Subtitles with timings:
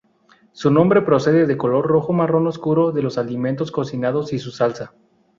[0.51, 4.95] Su nombre procede del color rojo-marrón oscuro de los alimentos cocinados y su salsa.